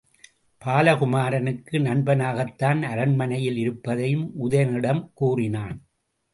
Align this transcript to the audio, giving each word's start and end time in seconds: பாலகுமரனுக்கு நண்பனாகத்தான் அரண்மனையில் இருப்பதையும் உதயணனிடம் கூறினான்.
பாலகுமரனுக்கு 0.61 1.75
நண்பனாகத்தான் 1.79 2.81
அரண்மனையில் 2.81 3.57
இருப்பதையும் 3.57 4.27
உதயணனிடம் 4.43 5.11
கூறினான். 5.13 5.77